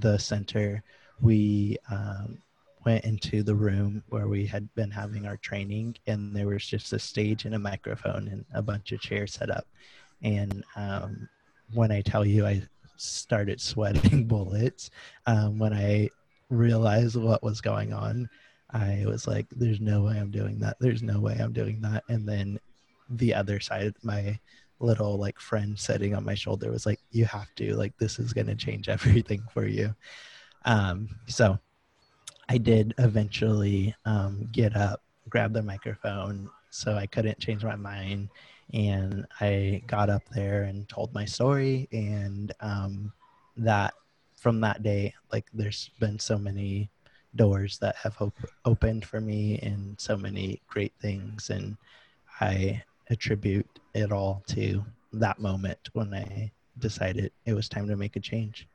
[0.00, 0.82] the center,
[1.20, 2.38] we um,
[2.84, 6.92] went into the room where we had been having our training, and there was just
[6.92, 9.66] a stage and a microphone and a bunch of chairs set up.
[10.22, 11.28] And um,
[11.72, 12.62] when I tell you, I
[12.96, 14.90] started sweating bullets
[15.26, 16.10] um, when I
[16.50, 18.28] realized what was going on.
[18.70, 20.76] I was like, "There's no way I'm doing that.
[20.80, 22.58] There's no way I'm doing that." And then
[23.10, 24.38] the other side, my
[24.80, 27.76] little like friend sitting on my shoulder was like, "You have to.
[27.76, 29.94] Like, this is gonna change everything for you."
[30.64, 31.58] Um, so
[32.48, 38.28] I did eventually um, get up, grab the microphone, so I couldn't change my mind,
[38.72, 43.12] and I got up there and told my story, and um,
[43.56, 43.94] that
[44.36, 46.90] from that day, like there's been so many
[47.34, 51.76] doors that have op- opened for me and so many great things, and
[52.40, 58.16] I attribute it all to that moment when I decided it was time to make
[58.16, 58.68] a change.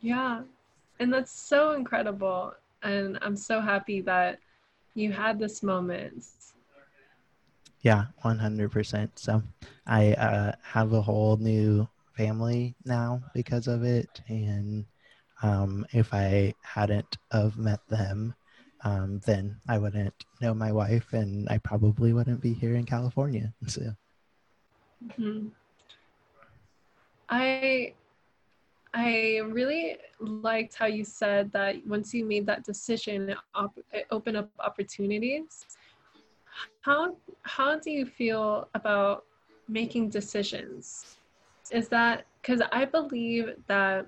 [0.00, 0.42] Yeah,
[1.00, 4.38] and that's so incredible and I'm so happy that
[4.94, 6.24] you had this moment.
[7.86, 9.16] Yeah, 100%.
[9.16, 9.44] So
[9.86, 14.08] I uh, have a whole new family now because of it.
[14.26, 14.86] And
[15.40, 18.34] um, if I hadn't have met them,
[18.82, 23.54] um, then I wouldn't know my wife and I probably wouldn't be here in California.
[23.68, 23.82] So.
[25.06, 25.46] Mm-hmm.
[27.28, 27.92] I
[28.94, 34.06] I really liked how you said that once you made that decision, it, op- it
[34.10, 35.66] opened up opportunities.
[36.80, 39.24] How how do you feel about
[39.68, 41.18] making decisions?
[41.70, 44.06] Is that because I believe that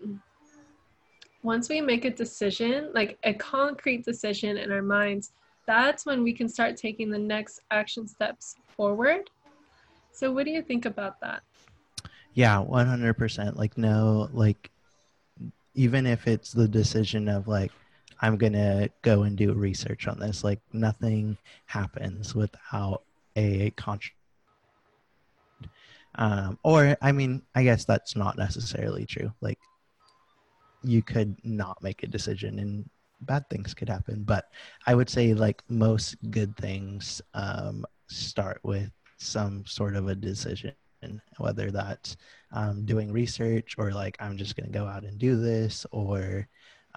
[1.42, 5.32] once we make a decision, like a concrete decision in our minds,
[5.66, 9.30] that's when we can start taking the next action steps forward.
[10.12, 11.42] So, what do you think about that?
[12.34, 13.56] Yeah, 100%.
[13.56, 14.70] Like, no, like,
[15.74, 17.72] even if it's the decision of like
[18.20, 20.44] i'm gonna go and do research on this.
[20.44, 23.02] Like nothing happens without
[23.36, 24.14] a contract
[26.16, 29.32] um, or i mean i guess that's not necessarily true.
[29.40, 29.58] Like
[30.82, 32.88] you could not make a decision and
[33.22, 34.48] bad things could happen but
[34.86, 40.72] i would say like most good things um, start with some sort of a decision
[41.38, 42.16] whether that's
[42.52, 46.48] um, doing research or like I'm just going to go out and do this or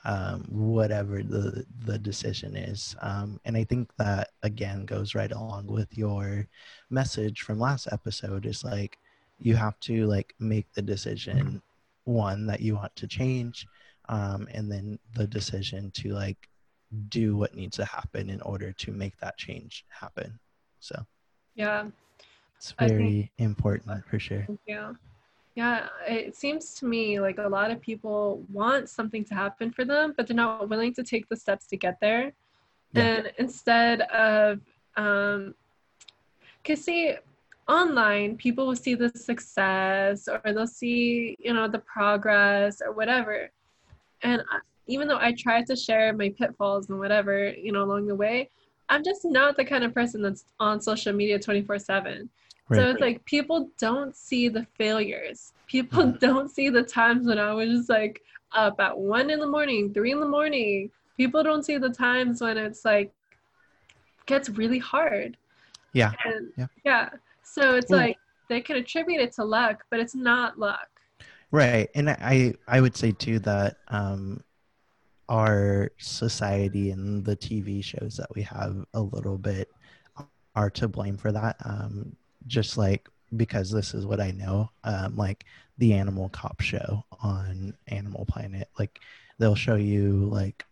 [0.04, 2.96] um, whatever the the decision is.
[3.02, 6.48] Um, and I think that again goes right along with your
[6.90, 8.46] message from last episode.
[8.46, 8.98] Is like
[9.40, 11.62] you have to like make the decision
[12.06, 13.68] one that you want to change,
[14.10, 16.50] um, and then the decision to like
[17.10, 20.40] do what needs to happen in order to make that change happen.
[20.80, 21.06] So
[21.56, 21.88] yeah,
[22.58, 24.48] it's very think, important for sure.
[24.66, 24.94] Yeah.
[25.56, 29.84] Yeah, it seems to me like a lot of people want something to happen for
[29.84, 32.32] them, but they're not willing to take the steps to get there.
[32.94, 33.04] Yeah.
[33.04, 34.62] And instead of,
[34.96, 35.54] um,
[36.64, 37.16] cause see,
[37.68, 43.50] online people will see the success or they'll see, you know, the progress or whatever.
[44.24, 48.08] And I, even though I try to share my pitfalls and whatever, you know, along
[48.08, 48.50] the way,
[48.90, 52.30] I'm just not the kind of person that's on social media 24 7.
[52.72, 52.78] Right.
[52.78, 55.52] So it's like people don't see the failures.
[55.68, 56.26] People mm-hmm.
[56.26, 58.22] don't see the times when I was just like
[58.54, 60.90] up at one in the morning, three in the morning.
[61.18, 63.12] People don't see the times when it's like
[64.26, 65.36] gets really hard.
[65.92, 66.14] Yeah.
[66.24, 66.68] And, yeah.
[66.86, 67.10] yeah.
[67.44, 68.18] So it's like
[68.48, 70.88] they can attribute it to luck, but it's not luck.
[71.52, 71.90] Right.
[71.94, 74.42] And I I would say too that um
[75.28, 79.70] our society and the TV shows that we have a little bit
[80.56, 81.56] are to blame for that.
[81.64, 82.16] Um,
[82.48, 85.46] just like because this is what I know, um, like
[85.78, 88.70] the Animal Cop show on Animal Planet.
[88.78, 89.00] Like
[89.40, 90.66] they'll show you like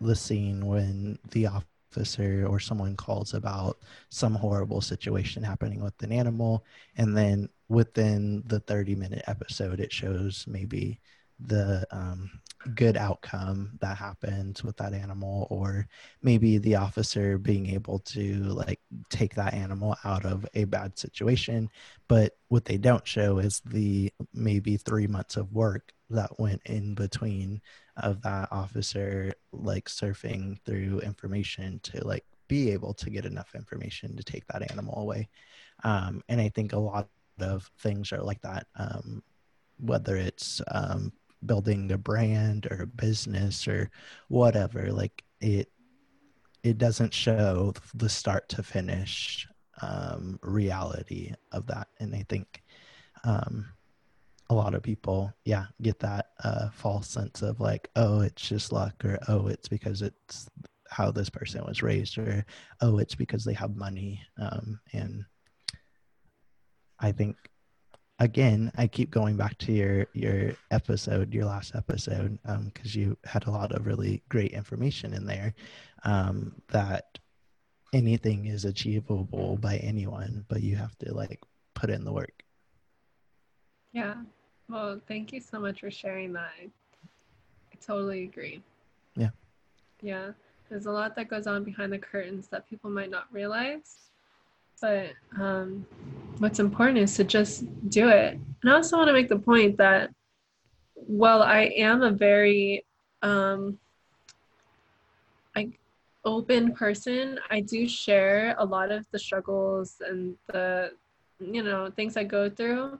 [0.00, 3.78] the scene when the officer or someone calls about
[4.10, 6.64] some horrible situation happening with an animal,
[6.96, 11.00] and then within the 30 minute episode, it shows maybe
[11.38, 12.30] the um,
[12.74, 15.86] good outcome that happens with that animal or
[16.22, 18.80] maybe the officer being able to like
[19.10, 21.68] take that animal out of a bad situation.
[22.08, 26.94] But what they don't show is the maybe three months of work that went in
[26.94, 27.60] between
[27.98, 34.16] of that officer like surfing through information to like be able to get enough information
[34.16, 35.28] to take that animal away.
[35.84, 39.22] Um, and i think a lot of things are like that um,
[39.78, 41.12] whether it's um,
[41.46, 43.90] building a brand or a business or
[44.28, 45.70] whatever like it
[46.62, 49.46] it doesn't show the start to finish
[49.82, 51.88] um, reality of that.
[52.00, 52.62] And i think
[53.24, 53.66] um,
[54.50, 58.72] a lot of people yeah get that uh, false sense of like oh it's just
[58.72, 60.48] luck or oh it's because it's
[60.88, 62.44] how this person was raised or
[62.80, 64.22] oh it's because they have money.
[64.40, 65.24] Um, and
[67.00, 67.36] i think
[68.18, 73.16] again, I keep going back to your your episode, your last episode, because um, you
[73.24, 75.54] had a lot of really great information in there.
[76.04, 77.18] Um, that
[77.92, 81.40] anything is achievable by anyone, but you have to like
[81.74, 82.42] put in the work.
[83.92, 84.14] Yeah.
[84.68, 86.50] Well, thank you so much for sharing that.
[86.60, 88.62] I, I totally agree.
[89.16, 89.30] Yeah.
[90.02, 90.30] Yeah.
[90.68, 94.10] There's a lot that goes on behind the curtains that people might not realize
[94.80, 95.10] but
[95.40, 95.86] um,
[96.38, 98.38] what's important is to just do it.
[98.62, 100.10] And I also want to make the point that
[100.94, 102.84] while I am a very
[103.22, 103.78] um,
[105.54, 105.70] I,
[106.24, 110.92] open person, I do share a lot of the struggles and the
[111.38, 112.98] you know things I go through.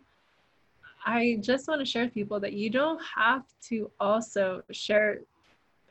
[1.04, 5.20] I just want to share with people that you don't have to also share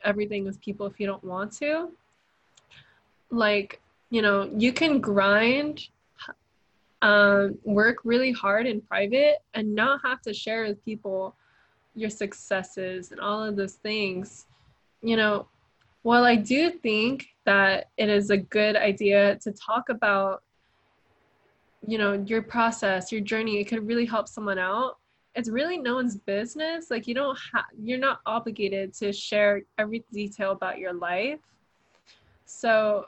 [0.04, 1.90] everything with people if you don't want to.
[3.30, 3.80] Like
[4.10, 5.88] you know, you can grind,
[7.02, 11.34] um, work really hard in private, and not have to share with people
[11.94, 14.46] your successes and all of those things.
[15.02, 15.48] You know,
[16.02, 20.42] while I do think that it is a good idea to talk about,
[21.86, 24.98] you know, your process, your journey, it could really help someone out.
[25.34, 26.90] It's really no one's business.
[26.90, 31.40] Like you don't have, you're not obligated to share every detail about your life.
[32.46, 33.06] So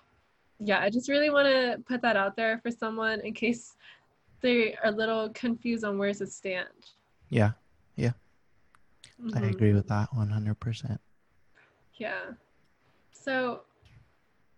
[0.61, 3.77] yeah, I just really want to put that out there for someone in case
[4.41, 6.69] they are a little confused on where to stand.
[7.29, 7.53] Yeah,
[7.97, 8.13] yeah.
[9.23, 9.45] Mm-hmm.
[9.45, 10.99] I agree with that 100%.
[11.95, 12.13] Yeah.
[13.13, 13.63] So,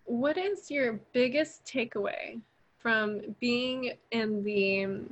[0.05, 2.41] what is your biggest takeaway
[2.79, 5.05] from being in the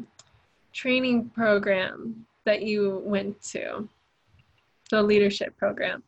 [0.73, 3.89] training program that you went to,
[4.91, 6.03] the leadership program?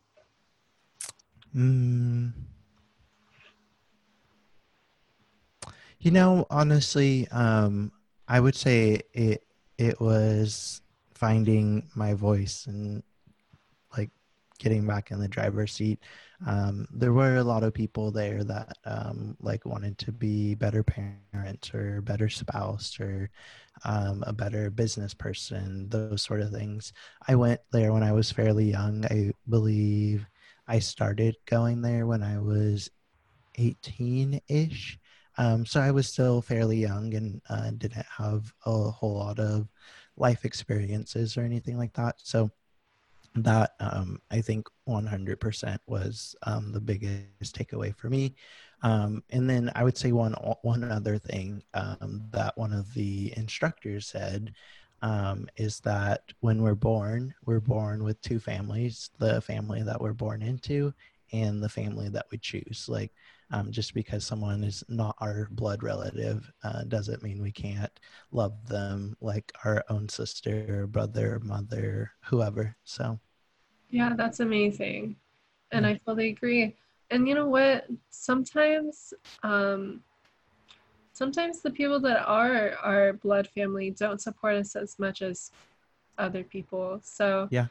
[1.55, 2.33] Mm.
[6.01, 7.91] You know, honestly, um,
[8.27, 9.43] I would say it
[9.77, 10.81] it was
[11.13, 13.03] finding my voice and
[13.95, 14.09] like
[14.57, 15.99] getting back in the driver's seat.
[16.47, 20.83] Um, there were a lot of people there that um, like wanted to be better
[20.83, 23.29] parents or better spouse or
[23.85, 26.93] um, a better business person, those sort of things.
[27.27, 29.05] I went there when I was fairly young.
[29.05, 30.25] I believe
[30.67, 32.89] I started going there when I was
[33.59, 34.97] 18 ish.
[35.37, 39.67] Um, so I was still fairly young and uh, didn't have a whole lot of
[40.17, 42.15] life experiences or anything like that.
[42.17, 42.51] So
[43.35, 48.35] that um, I think 100% was um, the biggest takeaway for me.
[48.83, 53.33] Um, and then I would say one one other thing um, that one of the
[53.37, 54.53] instructors said
[55.01, 60.13] um, is that when we're born, we're born with two families: the family that we're
[60.13, 60.93] born into
[61.31, 62.87] and the family that we choose.
[62.89, 63.11] Like
[63.51, 67.91] um, just because someone is not our blood relative uh, doesn't mean we can't
[68.31, 72.75] love them like our own sister, brother, mother, whoever.
[72.83, 73.19] So,
[73.89, 75.17] yeah, that's amazing.
[75.71, 75.91] And yeah.
[75.91, 76.75] I fully agree.
[77.09, 77.87] And you know what?
[78.09, 80.01] Sometimes, um,
[81.13, 85.51] sometimes the people that are our blood family don't support us as much as
[86.17, 86.99] other people.
[87.03, 87.67] So, yeah.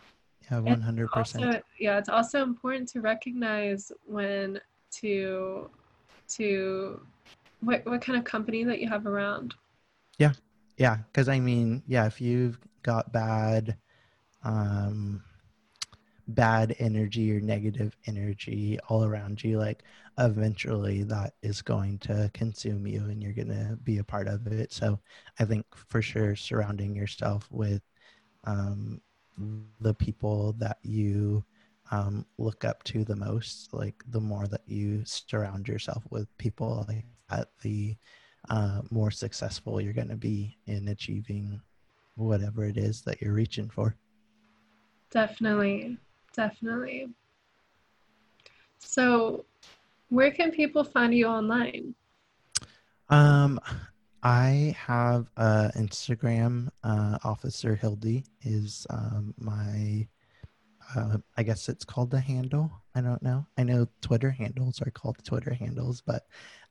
[0.50, 1.08] Yeah, 100%.
[1.14, 4.58] Also, yeah, it's also important to recognize when
[4.90, 5.70] to
[6.28, 7.00] to
[7.60, 9.54] what what kind of company that you have around.
[10.18, 10.32] Yeah.
[10.76, 13.76] Yeah, cuz I mean, yeah, if you've got bad
[14.42, 15.22] um
[16.28, 19.82] bad energy or negative energy all around you, like
[20.18, 24.46] eventually that is going to consume you and you're going to be a part of
[24.46, 24.72] it.
[24.72, 25.00] So
[25.38, 27.82] I think for sure surrounding yourself with
[28.44, 29.00] um,
[29.80, 31.44] the people that you
[31.90, 36.84] um, look up to the most, like the more that you surround yourself with people
[36.88, 37.96] like that, the
[38.48, 41.60] uh, more successful you're going to be in achieving
[42.14, 43.96] whatever it is that you're reaching for.
[45.10, 45.98] Definitely.
[46.34, 47.08] Definitely.
[48.78, 49.44] So,
[50.08, 51.94] where can people find you online?
[53.08, 53.60] Um,
[54.22, 56.68] I have uh, Instagram.
[56.84, 60.08] Uh, Officer Hildy is um, my.
[60.94, 62.70] Uh, I guess it's called the handle.
[62.94, 63.46] I don't know.
[63.56, 66.26] I know Twitter handles are called Twitter handles, but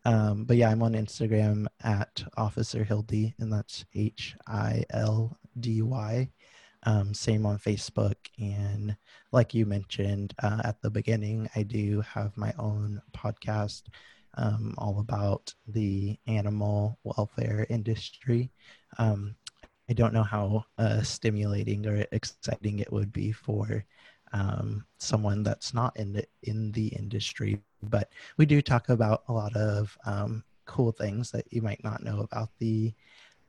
[0.05, 5.81] um, but yeah, I'm on Instagram at Officer Hildy, and that's H I L D
[5.81, 6.29] Y.
[6.83, 8.15] Um, same on Facebook.
[8.39, 8.95] And
[9.31, 13.83] like you mentioned uh, at the beginning, I do have my own podcast
[14.35, 18.51] um, all about the animal welfare industry.
[18.97, 19.35] Um,
[19.89, 23.85] I don't know how uh, stimulating or exciting it would be for
[24.33, 29.33] um, someone that's not in the in the industry, but we do talk about a
[29.33, 32.93] lot of um, cool things that you might not know about the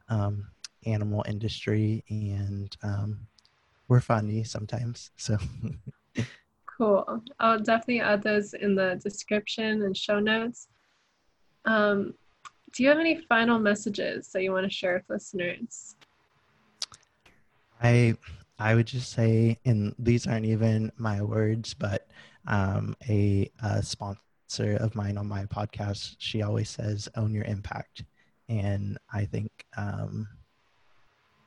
[0.09, 0.47] um,
[0.87, 3.27] animal industry, and um,
[3.89, 5.11] we're funny sometimes.
[5.17, 5.39] So
[6.67, 7.23] cool.
[7.39, 10.69] I'll definitely add those in the description and show notes.
[11.67, 12.15] Um,
[12.73, 15.97] do you have any final messages that you want to share with listeners?
[17.83, 18.15] I
[18.61, 22.07] I would just say, and these aren't even my words, but
[22.47, 28.05] um, a, a sponsor of mine on my podcast, she always says, "Own your impact,"
[28.49, 30.29] and I think um,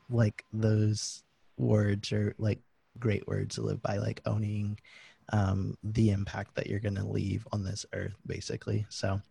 [0.09, 1.23] like those
[1.57, 2.59] words are like
[2.97, 4.79] great words to live by, like owning
[5.31, 8.87] um, the impact that you're going to leave on this earth, basically.
[8.89, 9.21] So,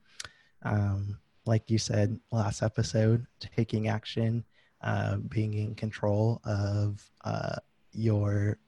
[0.62, 4.44] um, like you said last episode, taking action,
[4.82, 7.56] uh, being in control of uh,
[7.92, 8.58] your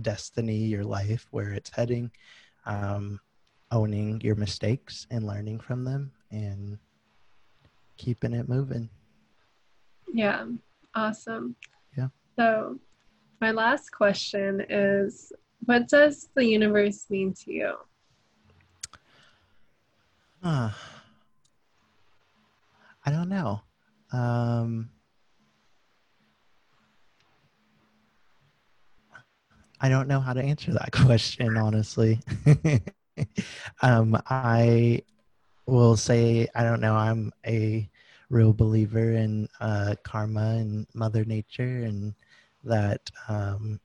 [0.00, 2.10] destiny, your life, where it's heading,
[2.66, 3.20] um,
[3.70, 6.78] owning your mistakes and learning from them, and
[7.96, 8.88] keeping it moving.
[10.12, 10.46] Yeah,
[10.94, 11.56] awesome.
[11.96, 12.08] Yeah.
[12.38, 12.78] So,
[13.40, 15.32] my last question is
[15.64, 17.74] what does the universe mean to you?
[20.42, 20.70] Uh,
[23.04, 23.60] I don't know.
[24.12, 24.90] Um,
[29.80, 32.20] I don't know how to answer that question, honestly.
[33.82, 35.02] um, I
[35.66, 37.88] will say, I don't know, I'm a
[38.30, 42.14] real believer in uh, karma and Mother Nature, and
[42.64, 43.80] that um,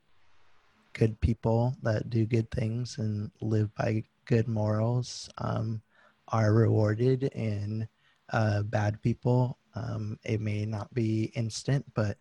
[0.93, 5.81] good people that do good things and live by good morals um,
[6.29, 7.87] are rewarded, and
[8.31, 12.17] uh, bad people, um, it may not be instant, but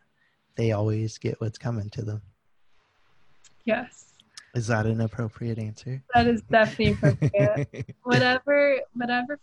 [0.57, 2.23] they always get what's coming to them.
[3.65, 4.15] Yes.
[4.55, 6.03] Is that an appropriate answer?
[6.15, 7.95] That is definitely appropriate.
[8.03, 9.39] whatever, whatever.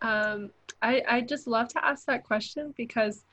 [0.00, 0.50] Um,
[0.80, 3.24] I I just love to ask that question because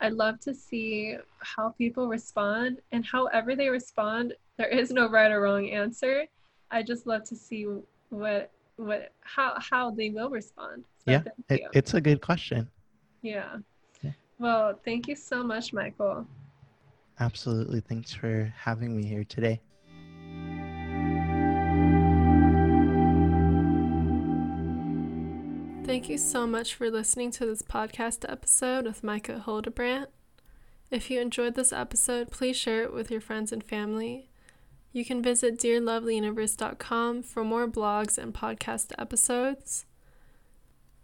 [0.00, 4.34] I love to see how people respond and however they respond.
[4.56, 6.24] There is no right or wrong answer.
[6.70, 7.66] I just love to see
[8.10, 10.84] what what how how they will respond.
[11.04, 12.68] So yeah, it, it's a good question.
[13.22, 13.56] Yeah.
[14.02, 14.12] yeah.
[14.38, 16.24] Well, thank you so much, Micah.
[17.20, 17.80] Absolutely.
[17.80, 19.60] Thanks for having me here today.
[25.86, 30.08] Thank you so much for listening to this podcast episode with Micah Hildebrandt.
[30.90, 34.30] If you enjoyed this episode, please share it with your friends and family.
[34.92, 39.86] You can visit dearlovelyuniverse.com for more blogs and podcast episodes.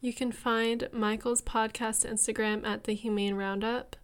[0.01, 3.97] You can find Micah's podcast Instagram at The Humane Roundup.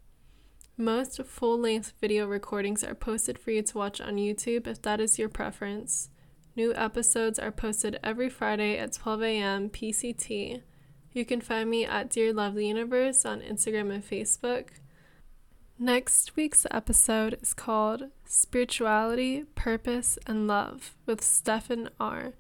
[0.79, 5.01] Most full length video recordings are posted for you to watch on YouTube if that
[5.01, 6.11] is your preference.
[6.55, 9.71] New episodes are posted every Friday at 12 a.m.
[9.71, 10.61] PCT.
[11.15, 14.69] You can find me at Dear Lovely Universe on Instagram and Facebook.
[15.79, 22.35] Next week's episode is called Spirituality, Purpose, and Love with Stefan R.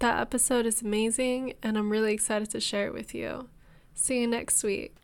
[0.00, 3.48] That episode is amazing, and I'm really excited to share it with you.
[3.94, 4.96] See you next week.